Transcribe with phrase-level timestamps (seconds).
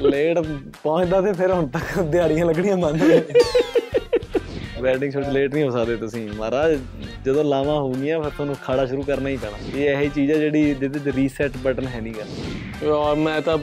[0.00, 0.38] Late
[0.82, 3.20] ਪਹੁੰਚਦਾ ਤੇ ਫਿਰ ਹੁਣ ਤੱਕ ਦਿਹਾੜੀਆਂ ਲੱਗਣੀਆਂ ਬੰਦ ਹੋ
[4.82, 6.76] ਵੈਡਿੰਗ ਸ਼ੂਟ ਲੇਟ ਨਹੀਂ ਹੋ ਸਕਦੇ ਤੁਸੀਂ। ਮਹਾਰਾਜ
[7.24, 10.62] ਜਦੋਂ ਲਾਵਾਂ ਹੋਣਗੀਆਂ ਫਿਰ ਤੁਹਾਨੂੰ ਖਾੜਾ ਸ਼ੁਰੂ ਕਰਨਾ ਹੀ ਪੈਣਾ। ਇਹ ਇਹੀ ਚੀਜ਼ ਹੈ ਜਿਹੜੀ
[10.74, 12.24] ਜਿਹਦੇ ਤੇ ਰੀਸੈਟ ਬਟਨ ਹੈ ਨਹੀਂਗਾ
[12.82, 13.58] ਯਾਰ ਮੈਂ ਤਾਂ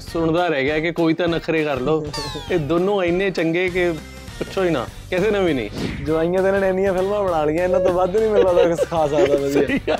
[0.00, 2.04] ਸੁਣਦਾ ਰਹਿ ਗਿਆ ਕਿ ਕੋਈ ਤਾਂ ਨਖਰੇ ਕਰ ਲੋ
[2.52, 3.90] ਇਹ ਦੋਨੋਂ ਇੰਨੇ ਚੰਗੇ ਕਿ
[4.38, 5.70] ਪੁੱਛੋ ਹੀ ਨਾ ਕਿਸੇ ਨੇ ਵੀ ਨਹੀਂ।
[6.04, 9.36] ਜਵਾਈਆਂ ਇਹਨਾਂ ਨੇ ਇੰਨੀਆਂ ਫਿਲਮਾਂ ਬਣਾ ਲਈਆਂ ਇਹਨਾਂ ਤੋਂ ਵੱਧ ਨਹੀਂ ਮਿਲਦਾ ਕੁਝ ਸਿਖਾ ਸਕਦਾ
[9.36, 9.96] ਵਧੀਆ।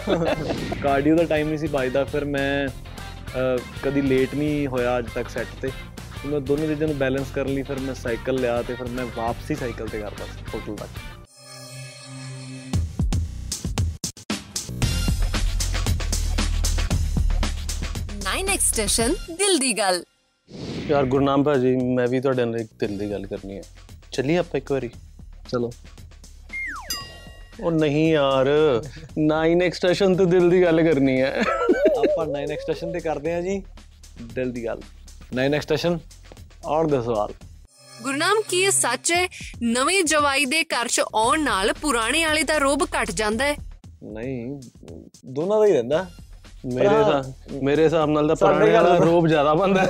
[0.82, 2.68] ਕਾਰਡੀਓ ਦਾ ਟਾਈਮ ਨਹੀਂ ਸੀ ਬਚਦਾ ਫਿਰ ਮੈਂ
[3.82, 5.68] ਕਦੀ ਲੇਟ ਨਹੀਂ ਹੋਇਆ ਅੱਜ ਤੱਕ ਸੈੱਟ ਤੇ।
[6.22, 9.04] ਤੇ ਮੈਂ ਦੋਨੋਂ ਚੀਜ਼ਾਂ ਨੂੰ ਬੈਲੈਂਸ ਕਰਨ ਲਈ ਫਿਰ ਮੈਂ ਸਾਈਕਲ ਲਿਆ ਤੇ ਫਿਰ ਮੈਂ
[9.16, 10.88] ਵਾਪਸੀ ਸਾਈਕਲ ਤੇ ਕਰਦਾ ਸੀ ਹੋਟਲ ਤੱਕ।
[18.24, 20.04] ਨਾਈਨ ਐਕਸਟੈਸ਼ਨ ਦਿਲ ਦੀ ਗੱਲ
[20.88, 23.62] ਯਾਰ ਗੁਰਨਾਮ ਭਾਜੀ ਮੈਂ ਵੀ ਤੁਹਾਡੇ ਨਾਲ ਇੱਕ ਦਿਲ ਦੀ ਗੱਲ ਕਰਨੀ ਹੈ।
[24.12, 24.90] ਚੱਲੀਏ ਆਪਾਂ ਇੱਕ ਵਾਰੀ?
[25.48, 25.70] ਚਲੋ।
[27.62, 28.48] ਉਹ ਨਹੀਂ ਯਾਰ
[29.18, 31.42] 9 ਐਕਸਟੈਸ਼ਨ ਤੇ ਦਿਲ ਦੀ ਗੱਲ ਕਰਨੀ ਹੈ।
[32.00, 33.62] ਆਪਾਂ 9 ਐਕਸਟੈਸ਼ਨ ਤੇ ਕਰਦੇ ਹਾਂ ਜੀ।
[34.22, 34.80] ਦਿਲ ਦੀ ਗੱਲ।
[35.34, 35.98] 9 ਐਕਸਟੈਸ਼ਨ
[36.64, 37.32] ਔਰ ਦਾ ਸਵਾਲ।
[38.02, 39.28] ਗੁਰਨਾਮ ਕੀ ਇਹ ਸੱਚ ਹੈ?
[39.62, 43.56] ਨਵੇਂ ਜਵਾਈ ਦੇ ਘਰ 'ਚ ਆਉਣ ਨਾਲ ਪੁਰਾਣੇ ਵਾਲੇ ਦਾ ਰੋਬ ਘਟ ਜਾਂਦਾ ਹੈ।
[44.04, 44.60] ਨਹੀਂ
[45.26, 46.06] ਦੋਨਾਂ ਦਾ ਹੀ ਰਹਿੰਦਾ।
[46.66, 49.84] ਮੇਰੇ ਹਿਸਾਬ ਮੇਰੇ ਹਿਸਾਬ ਨਾਲ ਤਾਂ ਪੁਰਾਣੇ ਵਾਲਾ ਰੋਬ ਜ਼ਿਆਦਾ ਬੰਦਾ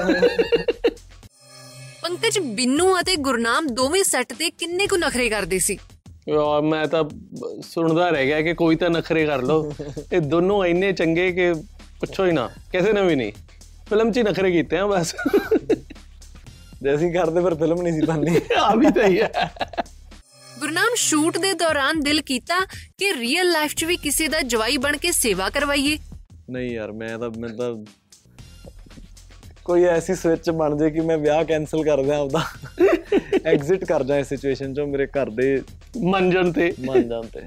[2.03, 5.79] ਪੰਕਜ ਬਿੰਨੂ ਅਤੇ ਗੁਰਨਾਮ ਦੋਵੇਂ ਸੈੱਟ ਤੇ ਕਿੰਨੇ ਕੁ ਨਖਰੇ ਕਰਦੇ ਸੀ?
[6.29, 7.05] ਯਾਰ ਮੈਂ ਤਾਂ
[7.63, 9.73] ਸੁਣਦਾ ਰਹਿ ਗਿਆ ਕਿ ਕੋਈ ਤਾਂ ਨਖਰੇ ਕਰ ਲੋ
[10.13, 11.53] ਇਹ ਦੋਨੋਂ ਇੰਨੇ ਚੰਗੇ ਕਿ
[12.01, 13.33] ਪੁੱਛੋ ਹੀ ਨਾ ਕਿਸੇ ਨੇ ਵੀ ਨਹੀਂ।
[13.89, 15.15] ਫਿਲਮ 'ਚ ਹੀ ਨਖਰੇ ਕੀਤੇ ਆ ਬਸ।
[16.83, 19.51] ਜੇ ਅਸੀਂ ਕਰਦੇ ਫਿਰ ਫਿਲਮ ਨਹੀਂ ਸੀ ਬਣਨੀ। ਆ ਵੀ ਤਾਂ ਹੀ ਹੈ।
[20.59, 22.61] ਗੁਰਨਾਮ ਸ਼ੂਟ ਦੇ ਦੌਰਾਨ ਦਿਲ ਕੀਤਾ
[22.99, 25.99] ਕਿ ਰੀਅਲ ਲਾਈਫ 'ਚ ਵੀ ਕਿਸੇ ਦਾ ਜਵਾਈ ਬਣ ਕੇ ਸੇਵਾ ਕਰਵਾਈਏ।
[26.51, 27.85] ਨਹੀਂ ਯਾਰ ਮੈਂ ਤਾਂ ਮੈਂ ਤਾਂ
[29.65, 32.43] ਕੋਈ ਐਸੀ ਸਵਿਚ ਬਣ ਜੇ ਕਿ ਮੈਂ ਵਿਆਹ ਕੈਨਸਲ ਕਰ ਦਿਆਂ ਆਪਦਾ।
[33.47, 35.63] ਐਗਜ਼ਿਟ ਕਰ ਜਾ ਇਸ ਸਿਚੁਏਸ਼ਨ ਚੋਂ ਮੇਰੇ ਘਰ ਦੇ
[36.05, 37.41] ਮੰਜਣ ਤੇ। ਮੰਨ ਜਾਣ ਤੇ।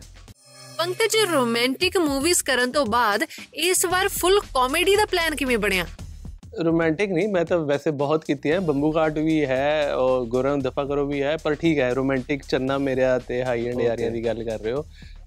[0.84, 3.22] ਪੰਕਜ ਰੋਮਾਂਟਿਕ ਮੂਵੀਜ਼ ਕਰਨ ਤੋਂ ਬਾਅਦ
[3.66, 5.86] ਇਸ ਵਾਰ ਫੁੱਲ ਕਾਮੇਡੀ ਦਾ ਪਲਾਨ ਕਿਵੇਂ ਬਣਿਆ?
[6.66, 10.84] ਰੋਮਾਂਟਿਕ ਨਹੀਂ ਮੈਂ ਤਾਂ ਵੈਸੇ ਬਹੁਤ ਕੀਤੀ ਹੈ। ਬੰਬੂ ਘਾਟ ਵੀ ਹੈ ਔਰ ਗੁਰਮ ਦਫਾ
[10.84, 14.44] ਕਰੋ ਵੀ ਹੈ ਪਰ ਠੀਕ ਹੈ ਰੋਮਾਂਟਿਕ ਚੰਨਾ ਮੇਰਿਆ ਤੇ ਹਾਈ ਐਂਡ ਯਾਰੀਆਂ ਦੀ ਗੱਲ
[14.44, 14.86] ਕਰ ਰਹੇ ਹੋ।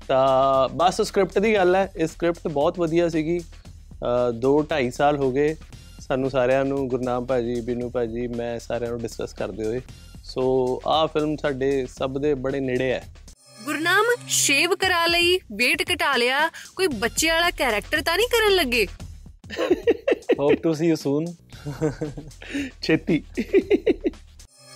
[0.09, 3.41] ਤਾਂ ਬਸ ਸਕ੍ਰਿਪਟ ਦੀ ਗੱਲ ਹੈ। ਇਹ ਸਕ੍ਰਿਪਟ ਬਹੁਤ ਵਧੀਆ ਸੀਗੀ।
[4.41, 5.55] 2 2.5 ਸਾਲ ਹੋ ਗਏ।
[6.00, 9.81] ਸਾਨੂੰ ਸਾਰਿਆਂ ਨੂੰ ਗੁਰਨਾਮ ਭਾਜੀ ਬਿਨੂ ਭਾਜੀ ਮੈਂ ਸਾਰਿਆਂ ਨੂੰ ਡਿਸਕਸ ਕਰਦੇ ਹੋਏ।
[10.25, 10.43] ਸੋ
[10.87, 13.05] ਆਹ ਫਿਲਮ ਸਾਡੇ ਸਭ ਦੇ ਬੜੇ ਨੇੜੇ ਹੈ।
[13.66, 18.87] ਗੁਰਨਾਮ ਸ਼ੇਵ ਕਰਾ ਲਈ weight ਘਟਾ ਲਿਆ ਕੋਈ ਬੱਚੇ ਵਾਲਾ ਕੈਰੈਕਟਰ ਤਾਂ ਨਹੀਂ ਕਰਨ ਲੱਗੇ?
[20.41, 21.25] Hope to see you soon
[22.82, 23.19] ਛੇਤੀ।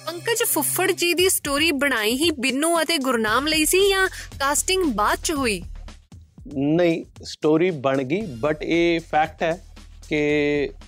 [0.07, 4.09] ਪੰਕਜ ਫੁੱਫੜ ਜੀ ਦੀ ਸਟੋਰੀ ਬਣਾਈ ਹੀ ਬਿੰਨੂ ਅਤੇ ਗੁਰਨਾਮ ਲਈ ਸੀ ਜਾਂ
[4.41, 5.63] ਕਾਸਟਿੰਗ ਬਾਅਦ ਚ ਹੋਈ?
[6.57, 9.53] ਨਹੀਂ ਸਟੋਰੀ ਬਣ ਗਈ ਬਟ ਇਹ ਫੈਕਟ ਹੈ
[10.09, 10.21] ਕਿ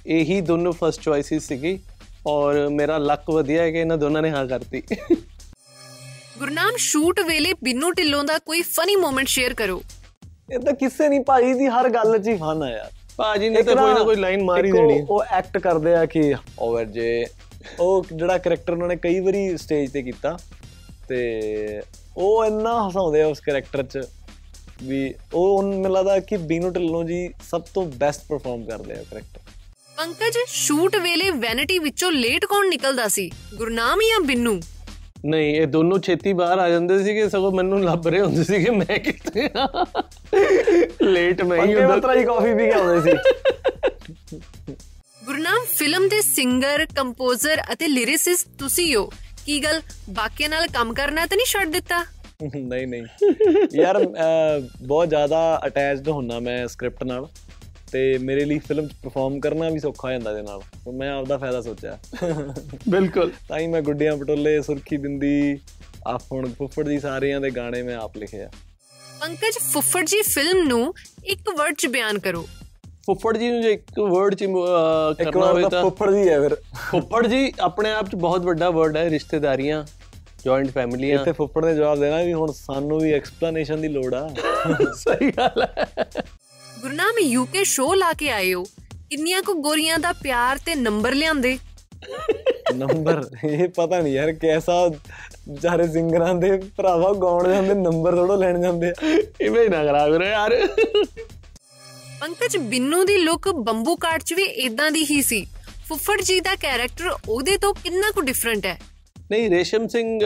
[0.06, 1.78] ਇਹੀ ਦੋਨੋਂ ਫਰਸਟ ਚੁਆਇਸਿਸ ਸੀਗੀ
[2.26, 4.82] ਔਰ ਮੇਰਾ ਲੱਕ ਵਧੀਆ ਹੈ ਕਿ ਇਹਨਾਂ ਦੋਨਾਂ ਨੇ ਹਾਂ ਕਰਤੀ।
[6.38, 9.82] ਗੁਰਨਾਮ ਸ਼ੂਟ ਵੇਲੇ ਬਿੰਨੂ ਢਿੱਲੋਂ ਦਾ ਕੋਈ ਫਨੀ ਮੂਮੈਂਟ ਸ਼ੇਅਰ ਕਰੋ।
[10.52, 13.62] ਇਹ ਤਾਂ ਕਿਸੇ ਨਹੀਂ ਭਾਈ ਦੀ ਹਰ ਗੱਲ 'ਚ ਹੀ ਫਨ ਆ ਯਾਰ। ਭਾਜੀ ਨੇ
[13.62, 17.24] ਤਾਂ ਕੋਈ ਨਾ ਕੋਈ ਲਾਈਨ ਮਾਰ ਹੀ ਦੇਣੀ। ਉਹ ਐਕਟ ਕਰਦੇ ਆ ਕਿ ਓਵਰ ਜੇ
[17.80, 20.36] ਉਹ ਜਿਹੜਾ ਕੈਰੈਕਟਰ ਉਹਨਾਂ ਨੇ ਕਈ ਵਾਰੀ ਸਟੇਜ ਤੇ ਕੀਤਾ
[21.08, 21.20] ਤੇ
[22.16, 24.06] ਉਹ ਇੰਨਾ ਹਸਾਉਂਦੇ ਆ ਉਸ ਕੈਰੈਕਟਰ 'ਚ
[24.82, 29.40] ਵੀ ਉਹ ਮੈਨੂੰ ਲੱਗਦਾ ਕਿ ਬੀਨੂ ਢਿੱਲੋਂ ਜੀ ਸਭ ਤੋਂ ਬੈਸਟ ਪਰਫਾਰਮ ਕਰਦੇ ਆ ਕੈਰੈਕਟਰ
[29.98, 33.30] ਪੰਕਜ ਸ਼ੂਟ ਵੇਲੇ ਵੈਨਿਟੀ ਵਿੱਚੋਂ ਲੇਟ ਕੌਣ ਨਿਕਲਦਾ ਸੀ?
[33.54, 34.60] ਗੁਰਨਾਮ ਜਾਂ ਬਿੰਨੂ?
[35.26, 38.98] ਨਹੀਂ ਇਹ ਦੋਨੋਂ ਛੇਤੀ ਬਾਹਰ ਆ ਜਾਂਦੇ ਸੀਗੇ ਸਗੋਂ ਮੈਨੂੰ ਲੱਭ ਰਹੇ ਹੁੰਦੇ ਸੀਗੇ ਮੈਂ
[38.98, 39.84] ਕਿੱਥੇ ਆ।
[41.02, 43.18] ਲੇਟ ਮੈਂ ਹੀ ਹੁੰਦਾ। ਮਤਰਾ ਹੀ ਕਾਫੀ ਪੀ ਕੇ ਆਉਂਦੇ ਸੀ।
[45.24, 49.10] ਗੁਰਨਾਮ ਫਿਲਮ ਦੇ ਸਿੰਗਰ ਕੰਪੋਜ਼ਰ ਅਤੇ ਲਿਰਿਸਿਸਟ ਤੁਸੀਂ ਹੋ।
[49.46, 52.04] ਕੀ ਗੱਲ ਬਾਕੀਆਂ ਨਾਲ ਕੰਮ ਕਰਨਾ ਤਾਂ ਨਹੀਂ ਛੱਡ ਦਿੱਤਾ?
[52.56, 53.02] ਨਹੀਂ ਨਹੀਂ।
[53.74, 54.06] ਯਾਰ
[54.82, 57.28] ਬਹੁਤ ਜ਼ਿਆਦਾ ਅਟੈਚਡ ਹੁੰਨਾ ਮੈਂ ਸਕ੍ਰਿਪਟ ਨਾਲ।
[57.92, 61.10] ਤੇ ਮੇਰੇ ਲਈ ਫਿਲਮ ਚ ਪਰਫਾਰਮ ਕਰਨਾ ਵੀ ਸੌਖਾ ਹੋ ਜਾਂਦਾ ਇਹਦੇ ਨਾਲ। ਤੇ ਮੈਂ
[61.10, 61.98] ਆਪਦਾ ਫਾਇਦਾ ਸੋਚਿਆ।
[62.88, 65.60] ਬਿਲਕੁਲ। ਤਾਂ ਹੀ ਮੈਂ ਗੁੱਡੀਆਂ ਪਟੋਲੇ ਸੁਰਖੀ ਬਿੰਦੀ
[66.06, 68.50] ਆ ਹੁਣ ਫੁੱਫੜ ਦੀ ਸਾਰਿਆਂ ਦੇ ਗਾਣੇ ਮੈਂ ਆਪ ਲਿਖੇ ਆ।
[69.20, 70.94] ਪੰਕਜ ਫੁੱਫੜ ਜੀ ਫਿਲਮ ਨੂੰ
[71.24, 72.46] ਇੱਕ ਵਰਡ 'ਚ ਬਿਆਨ ਕਰੋ।
[73.06, 76.56] ਫੁੱਫੜ ਜੀ ਨੂੰ ਜੇ ਇੱਕ ਵਰਡ ਚ ਕਰਨਾ ਹੋਵੇ ਤਾਂ ਫੁੱਫੜ ਜੀ ਹੈ ਫਿਰ।
[76.90, 79.84] ਫੁੱਫੜ ਜੀ ਆਪਣੇ ਆਪ ਚ ਬਹੁਤ ਵੱਡਾ ਵਰਡ ਹੈ ਰਿਸ਼ਤੇਦਾਰੀਆਂ
[80.44, 84.28] ਜੁਆਇੰਟ ਫੈਮਲੀਆਂ ਇੱਥੇ ਫੁੱਫੜ ਨੇ ਜਵਾਬ ਦੇਣਾ ਵੀ ਹੁਣ ਸਾਨੂੰ ਵੀ ਐਕਸਪਲੇਨੇਸ਼ਨ ਦੀ ਲੋੜ ਆ।
[84.94, 85.86] ਸਹੀ ਗੱਲ ਹੈ।
[86.82, 88.62] ਗੁਰਨਾਮ ਯੂਕੇ ਸ਼ੋਅ ਲਾ ਕੇ ਆਏ ਹੋ।
[89.10, 91.58] ਕਿੰਨੀਆਂ ਕੁ ਗੋਰੀਆਂ ਦਾ ਪਿਆਰ ਤੇ ਨੰਬਰ ਲਿਆਂਦੇ?
[92.74, 93.22] ਨੰਬਰ?
[93.44, 94.86] ਇਹ ਪਤਾ ਨਹੀਂ ਯਾਰ ਕਿਹਦਾ
[95.48, 98.92] ਵਿਚਾਰੇ ਸਿੰਗਰਾਂ ਦੇ ਭਰਾਵਾ ਗਾਉਣ ਜਾਂਦੇ ਨੰਬਰ ਥੋੜੋ ਲੈਣ ਜਾਂਦੇ ਆ।
[99.40, 100.56] ਇਵੇਂ ਹੀ ਨਾ ਕਰਾ ਕਰੋ ਯਾਰ।
[102.20, 105.46] ਪੰਕਜ ਬਿੰਨੂ ਦੀ ਲੁੱਕ ਬੰਬੂ ਕਾਟ 'ਚ ਵੀ ਇਦਾਂ ਦੀ ਹੀ ਸੀ।
[105.88, 108.80] ਫੁੱਫੜ ਜੀ ਦਾ ਕੈਰੈਕਟਰ ਉਹਦੇ ਤੋਂ ਕਿੰਨਾ ਕੁ ਡਿਫਰੈਂਟ ਹੈ?
[109.30, 110.20] ਨਹੀਂ ਰੇਸ਼ਮ ਸਿੰਘ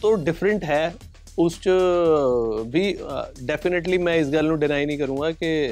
[0.00, 0.94] ਤੋਂ ਡਿਫਰੈਂਟ ਹੈ।
[1.38, 1.70] ਉਸ ਚ,
[2.66, 2.98] ਵੀ
[3.44, 5.70] ਡੈਫੀਨਿਟਲੀ ਮੈਂ ਇਸ ਗੱਲ ਨੂੰ ਡਿਨਾਈ ਨਹੀਂ ਕਰੂੰਗਾ ਕਿ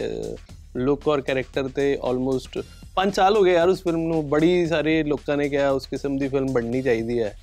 [0.76, 2.58] ਲੁੱਕ ਔਰ ਕੈਰੈਕਟਰ ਤੇ ਆਲਮੋਸਟ
[2.94, 6.18] 5 ਸਾਲ ਹੋ ਗਏ ਯਾਰ ਉਸ ਫਿਲਮ ਨੂੰ। ਬੜੀ ਸਾਰੇ ਲੋਕਾਂ ਨੇ ਕਿਹਾ ਉਸ ਕਿਸਮ
[6.18, 7.38] ਦੀ ਫਿਲਮ ਬਣਨੀ ਚਾਹੀਦੀ ਹੈ।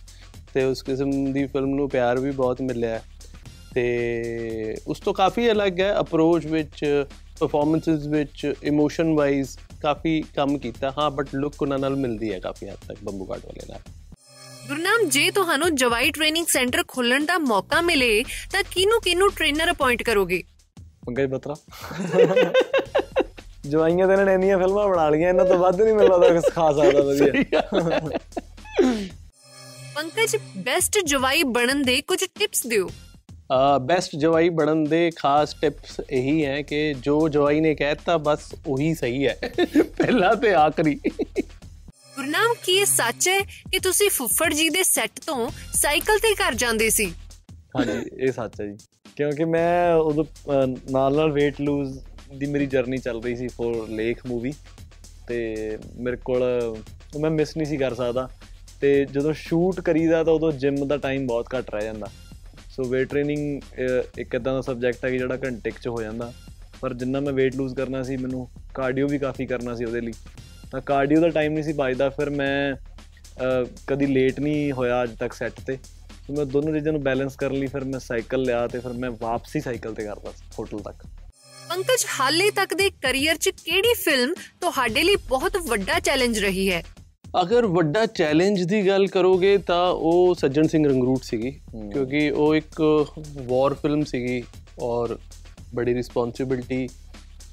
[0.54, 3.02] ਤੇ ਉਸ ਕਿਸਮ ਦੀ ਫਿਲਮ ਨੂੰ ਪਿਆਰ ਵੀ ਬਹੁਤ ਮਿਲਿਆ ਹੈ।
[3.74, 7.06] ਤੇ ਉਸ ਤੋਂ ਕਾਫੀ ਅਲੱਗ ਹੈ ਅਪਰੋਚ ਵਿੱਚ
[7.40, 12.70] ਪਰਫਾਰਮੈਂਸਸ ਵਿੱਚ ਇਮੋਸ਼ਨ ਵਾਈਜ਼ ਕਾਫੀ ਕੰਮ ਕੀਤਾ। ਹਾਂ ਬਟ ਲੁੱਕ ਉਹਨਾਂ ਨਾਲ ਮਿਲਦੀ ਹੈ ਕਾਫੀ
[12.70, 13.99] ਹੱਦ ਤੱਕ ਬੰਬੂ ਕਾਟ ਵਾਲੇ ਨਾਲ।
[14.70, 20.04] ਗੁਰਨਾਮ ਜੇ ਤੁਹਾਨੂੰ ਜਵਾਈ ਟ੍ਰੇਨਿੰਗ ਸੈਂਟਰ ਖੋਲਣ ਦਾ ਮੌਕਾ ਮਿਲੇ ਤਾਂ ਕਿਹਨੂੰ ਕਿਹਨੂੰ ਟ੍ਰੇਨਰ ਅਪਾਇੰਟ
[20.04, 20.42] ਕਰੋਗੇ?
[21.06, 21.56] ਪੰਕਜ ਬਤਰਾ।
[23.68, 26.54] ਜਵਾਈਆਂ ਤੇ ਇਹਨਾਂ ਨੇ ਇੰਨੀਆਂ ਫਿਲਮਾਂ ਬਣਾ ਲਈਆਂ ਇਹਨਾਂ ਤੋਂ ਵੱਧ ਨਹੀਂ ਮੈਨੂੰ ਲੱਗਦਾ ਕੁਝ
[26.54, 27.62] ਖਾਸ ਆਦਾ ਵਧੀਆ।
[29.96, 32.90] ਪੰਕਜ ਬੈਸਟ ਜਵਾਈ ਬਣਨ ਦੇ ਕੁਝ ਟਿਪਸ ਦਿਓ।
[33.82, 38.94] ਬੈਸਟ ਜਵਾਈ ਬਣਨ ਦੇ ਖਾਸ ਟਿਪਸ ਇਹੀ ਹੈ ਕਿ ਜੋ ਜਵਾਈ ਨੇ ਕਹਿਤਾ ਬਸ ਉਹੀ
[38.94, 39.52] ਸਹੀ ਹੈ।
[39.98, 41.00] ਪਹਿਲਾ ਤੇ ਆਖਰੀ।
[42.20, 46.54] ਗੁਰਨਾਮ ਕੀ ਇਹ ਸੱਚ ਹੈ ਕਿ ਤੁਸੀਂ ਫੁੱਫੜ ਜੀ ਦੇ ਸੈੱਟ ਤੋਂ ਸਾਈਕਲ ਤੇ ਘਰ
[46.54, 47.06] ਜਾਂਦੇ ਸੀ?
[47.80, 48.78] ਹਾਂਜੀ ਇਹ ਸੱਚ ਹੈ ਜੀ।
[49.16, 52.04] ਕਿਉਂਕਿ ਮੈਂ ਉਦੋਂ ਅਹ, ਨਾਲ ਨਾਲ weight lose
[52.38, 54.54] ਦੀ ਮੇਰੀ ਜਰਨੀ ਚੱਲ ਰਹੀ ਸੀ ਫੋਰ ਲੇਖ ਮੂਵੀ
[55.28, 55.56] ਤੇ
[55.96, 56.44] ਮੇਰੇ ਕੋਲ
[57.16, 58.30] ਉਹ ਮੈਂ ਮਿਸ ਨਹੀਂ ਸੀ ਕਰ ਸਕਦਾ।
[58.82, 62.08] ਤੇ ਜਦੋਂ ਸ਼ੂਟ ਕਰੀਦਾ ਤਾਂ ਉਦੋਂ ਜਿਮ ਦਾ ਟਾਈਮ ਬਹੁਤ ਘੱਟ ਰਹਿ ਜਾਂਦਾ।
[62.76, 63.62] ਸੋ weight ਟ੍ਰੇਨਿੰਗ
[64.18, 66.34] ਇੱਕ ਇਦਾਂ ਦਾ ਸਬਜੈਕਟ ਹੈ ਕਿ ਜਿਹੜਾ ਘੰਟੇ ਕੁ ਚ ਹੋ ਜਾਂਦਾ।
[66.82, 70.12] ਪਰ ਜਿੰਨਾ ਮੈਂ weight lose ਕਰਨਾ ਸੀ ਮੈਨੂੰ ਕਾਰਡੀਓ ਵੀ ਕਾਫੀ ਕਰਨਾ ਸੀ ਉਹਦੇ ਲਈ।
[70.72, 72.76] ਤਾਂ ਕਾਰਡੀਓ ਦਾ ਟਾਈਮ ਨਹੀਂ ਸੀ ਬਚਦਾ ਫਿਰ ਮੈਂ
[73.88, 75.78] ਕਦੀ ਲੇਟ ਨਹੀਂ ਹੋਇਆ ਅੱਜ ਤੱਕ ਸੈੱਟ ਤੇ।
[76.28, 79.12] ਸੋ ਮੈਂ ਦੋਨੋਂ ਚੀਜ਼ਾਂ ਨੂੰ ਬੈਲੈਂਸ ਕਰਨ ਲਈ ਫਿਰ ਮੈਂ ਸਾਈਕਲ ਲਿਆ ਤੇ ਫਿਰ ਮੈਂ
[79.22, 81.06] ਵਾਪਸੀ ਸਾਈਕਲ ਤੇ ਕਰਦਾ ਸੀ ਹੋਟਲ ਤੱਕ।
[81.70, 86.84] ਪੰਕਜ ਹਾਲੇ ਤੱਕ ਦੇ ਕੈਰੀਅਰ 'ਚ ਕਿਹੜੀ ਫਿਲਮ ਤੁਹਾਡੇ ਲਈ ਬਹੁਤ ਵੱਡਾ ਚੈਲੰਜ ਰਹੀ ਹੈ?
[87.42, 91.52] ਅਗਰ ਵੱਡਾ ਚੈਲੰਜ ਦੀ ਗੱਲ ਕਰੋਗੇ ਤਾਂ ਉਹ ਸੱਜਣ ਸਿੰਘ ਰੰਗਰੂਟ ਸੀਗੀ
[91.94, 92.82] ਕਿਉਂਕਿ ਉਹ ਇੱਕ
[93.48, 94.42] ਵਾਰ ਫਿਲਮ ਸੀਗੀ
[94.80, 95.18] ਔਰ
[95.76, 96.88] ਬੜੀ ਰਿਸਪੌਂਸਿਬਿਲਟੀ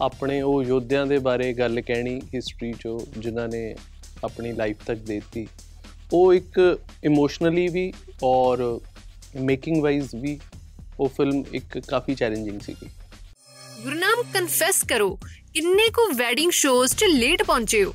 [0.01, 3.77] ਆਪਣੇ ਉਹ ਯੋਧਿਆਂ ਦੇ ਬਾਰੇ ਗੱਲ ਕਹਿਣੀ ਹਿਸਟਰੀ ਚੋਂ ਜਿਨ੍ਹਾਂ ਨੇ
[4.25, 5.47] ਆਪਣੀ ਲਾਈਫ ਤੱਕ ਦੇ ਦਿੱਤੀ
[6.13, 8.81] ਉਹ ਇੱਕ ਇਮੋਸ਼ਨਲੀ ਵੀ ਔਰ
[9.41, 10.41] ਮੇਕਿੰਗ ਵਾਈਜ਼ ਵੀ
[11.01, 12.87] ਉਹ ਫਿਲਮ ਇੱਕ ਕਾਫੀ ਚੈਲੰਜਿੰਗ ਸੀਗੀ।
[13.83, 15.19] ਗੁਰਨਾਮ ਕਨਫੈਸ ਕਰੋ
[15.55, 17.93] ਕਿੰਨੇ ਕੁ ਵੈਡਿੰਗ ਸ਼ੋਜ਼ 'ਚ ਲੇਟ ਪਹੁੰਚੇ ਹੋ।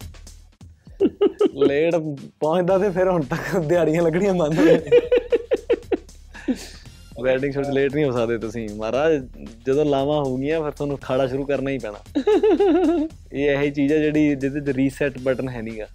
[1.67, 1.95] ਲੇਟ
[2.39, 4.37] ਪਹੁੰਚਦਾ ਤੇ ਫਿਰ ਹੁਣ ਤੱਕ ਦਿਹਾੜੀਆਂ ਲੱਗਣੀਆਂ ਹੋ
[7.21, 9.13] ਵੈਡਿੰਗ ਸ਼ੂਟ ਲੇਟ ਨਹੀਂ ਹੋ ਸਕਦੇ ਤੁਸੀਂ। ਮਹਾਰਾਜ
[9.65, 11.99] ਜਦੋਂ ਲਾਵਾਂ ਹੋਣਗੀਆਂ ਫਿਰ ਤੁਹਾਨੂੰ ਖਾੜਾ ਸ਼ੁਰੂ ਕਰਨਾ ਹੀ ਪੈਣਾ।
[13.33, 15.87] ਇਹ ਇਹੀ ਚੀਜ਼ ਹੈ ਜਿਹੜੀ ਜਿਹਦੇ ਤੇ ਰੀਸੈਟ ਬਟਨ ਹੈ ਨਹੀਂਗਾ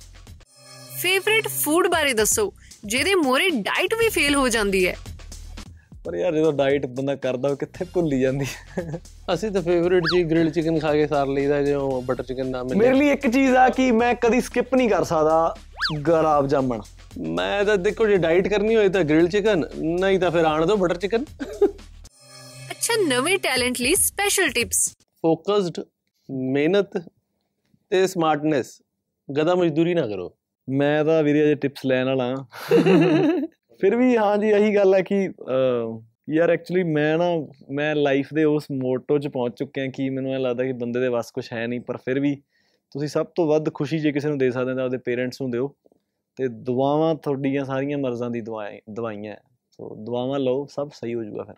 [1.00, 2.52] ਫੇਵਰਿਟ ਫੂਡ ਬਾਰੇ ਦੱਸੋ
[2.84, 4.94] ਜਿਹਦੇ ਮੋਰੇ ਡਾਈਟ ਵੀ ਫੇਲ ਹੋ ਜਾਂਦੀ ਹੈ।
[6.06, 8.46] ਪਰ ਯਾਰ ਜਦੋਂ ਡਾਈਟ ਬੰਦਾ ਕਰਦਾ ਉਹ ਕਿੱਥੇ ਭੁੱਲੀ ਜਾਂਦੀ?
[9.34, 12.78] ਅਸੀਂ ਤਾਂ ਫੇਵਰਿਟ ਜੀ ਗ੍ਰਿਲਡ ਚਿਕਨ ਖਾ ਕੇ ਸਾਰ ਲਈਦਾ ਜੋ ਬਟਰ ਚਿਕਨ ਨਾ ਮਿਲੇ।
[12.78, 15.54] ਮੇਰੇ ਲਈ ਇੱਕ ਚੀਜ਼ ਆ ਕਿ ਮੈਂ ਕਦੀ ਸਕਿਪ ਨਹੀਂ ਕਰ ਸਕਦਾ
[16.02, 16.82] ਗੁਲਾਬ ਜਾਮਣ।
[17.30, 19.64] ਮੈਂ ਤਾਂ ਦੇਖੋ ਜੇ ਡਾਈਟ ਕਰਨੀ ਹੋਏ ਤਾਂ ਗ੍ਰਿਲ ਚਿਕਨ
[20.00, 21.24] ਨਹੀਂ ਤਾਂ ਫਿਰ ਆਣ ਦੋ ਬਟਰ ਚਿਕਨ
[22.70, 24.88] ਅੱਛਾ ਨਵੇਂ ਟੈਲੈਂਟ ਲਈ ਸਪੈਸ਼ਲ ਟਿਪਸ
[25.22, 25.82] ਫੋਕਸਡ
[26.28, 26.96] ਮਿਹਨਤ
[27.90, 28.72] ਤੇ ਸਮਾਰਟਨੈਸ
[29.28, 30.32] ਗਦਾ ਮਜ਼ਦੂਰੀ ਨਾ ਕਰੋ।
[30.68, 32.44] ਮੈਂ ਤਾਂ ਵੀਰੇ ਅਜੇ ਟਿਪਸ ਲੈਣ ਵਾਲਾ ਹਾਂ।
[33.80, 37.24] ਫਿਰ ਵੀ ਹਾਂ ਜੀ ਇਹੀ ਗੱਲ ਹੈ ਕਿ ਅਹ, ਯਾਰ ਐਕਚੁਅਲੀ ਮੈਂ ਨਾ
[37.70, 41.08] ਮੈਂ ਲਾਈਫ ਦੇ ਉਸ ਮੋਟੋ 'ਚ ਪਹੁੰਚ ਚੁੱਕਿਆ ਕਿ ਮੈਨੂੰ ਇਹ ਲੱਗਦਾ ਕਿ ਬੰਦੇ ਦੇ
[41.08, 42.34] ਵੱਸ ਕੁਝ ਹੈ ਨਹੀਂ ਪਰ ਫਿਰ ਵੀ
[42.94, 45.50] ਤੁਸੀਂ ਸਭ ਤੋਂ ਵੱਧ ਖੁਸ਼ੀ ਜੇ ਕਿਸੇ ਨੂੰ ਦੇ ਸਕਦੇ ਹੋ ਤਾਂ ਆਪਦੇ ਪੇਰੈਂਟਸ ਨੂੰ
[45.50, 45.68] ਦਿਓ
[46.38, 49.40] ਤੇ ਦੁਆਵਾਂ ਤੁਹਾਡੀਆਂ ਸਾਰੀਆਂ ਮਰਜ਼ਾਂ ਦੀ ਦੁਆਏ ਦਵਾਈਆਂ ਹੈ।
[49.70, 51.54] ਸੋ ਦੁਆਵਾਂ ਲਓ ਸਭ ਸਹੀ ਹੋ ਜਾਊਗਾ ਫਿਰ